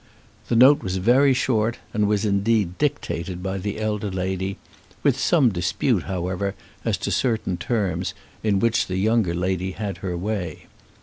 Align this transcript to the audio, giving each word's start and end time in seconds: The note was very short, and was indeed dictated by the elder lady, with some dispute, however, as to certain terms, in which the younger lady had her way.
The 0.47 0.55
note 0.55 0.81
was 0.81 0.97
very 0.97 1.31
short, 1.31 1.77
and 1.93 2.07
was 2.07 2.25
indeed 2.25 2.75
dictated 2.79 3.43
by 3.43 3.59
the 3.59 3.79
elder 3.79 4.09
lady, 4.09 4.57
with 5.03 5.19
some 5.19 5.49
dispute, 5.51 6.05
however, 6.05 6.55
as 6.83 6.97
to 7.05 7.11
certain 7.11 7.55
terms, 7.55 8.15
in 8.41 8.57
which 8.57 8.87
the 8.87 8.97
younger 8.97 9.35
lady 9.35 9.73
had 9.73 9.97
her 9.97 10.17
way. 10.17 10.65